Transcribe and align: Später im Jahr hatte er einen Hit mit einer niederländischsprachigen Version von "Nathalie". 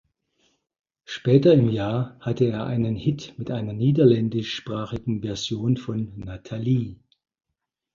Später 1.05 1.53
im 1.53 1.69
Jahr 1.69 2.17
hatte 2.21 2.45
er 2.45 2.65
einen 2.65 2.95
Hit 2.95 3.35
mit 3.37 3.51
einer 3.51 3.73
niederländischsprachigen 3.73 5.21
Version 5.21 5.77
von 5.77 6.13
"Nathalie". 6.17 6.95